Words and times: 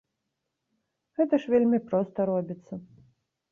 Гэта 1.19 1.33
ж 1.45 1.53
вельмі 1.55 1.79
проста 1.93 2.17
робіцца. 2.33 2.73